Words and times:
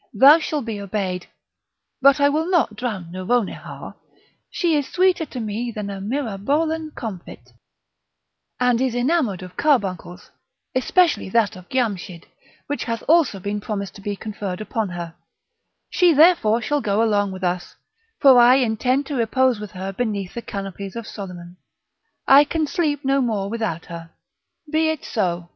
you 0.13 0.39
shall 0.41 0.63
be 0.63 0.81
obeyed, 0.81 1.27
but 2.01 2.19
I 2.19 2.27
will 2.27 2.49
not 2.49 2.75
drown 2.75 3.11
Nouronihar; 3.11 3.93
she 4.49 4.75
is 4.75 4.87
sweeter 4.91 5.27
to 5.27 5.39
me 5.39 5.71
than 5.71 5.91
a 5.91 6.01
Myrabolan 6.01 6.95
comfit, 6.95 7.53
and 8.59 8.81
is 8.81 8.95
enamoured 8.95 9.43
of 9.43 9.55
carbuncles, 9.57 10.31
especially 10.73 11.29
that 11.29 11.55
of 11.55 11.69
Giamschid, 11.69 12.25
which 12.65 12.85
hath 12.85 13.03
also 13.07 13.39
been 13.39 13.61
promised 13.61 13.93
to 13.93 14.01
be 14.01 14.15
conferred 14.15 14.59
upon 14.59 14.89
her; 14.89 15.13
she 15.91 16.11
therefore 16.15 16.63
shall 16.63 16.81
go 16.81 17.03
along 17.03 17.31
with 17.31 17.43
us, 17.43 17.75
for 18.19 18.39
I 18.39 18.55
intend 18.55 19.05
to 19.05 19.15
repose 19.17 19.59
with 19.59 19.73
her 19.73 19.93
beneath 19.93 20.33
the 20.33 20.41
canopies 20.41 20.95
of 20.95 21.05
Soliman; 21.05 21.57
I 22.27 22.43
can 22.43 22.65
sleep 22.65 23.05
no 23.05 23.21
more 23.21 23.51
without 23.51 23.85
her." 23.85 24.09
"Be 24.71 24.89
it 24.89 25.05
so!" 25.05 25.49